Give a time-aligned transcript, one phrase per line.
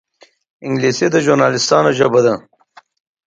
[0.65, 2.33] انګلیسي د ژورنالېستانو ژبه ده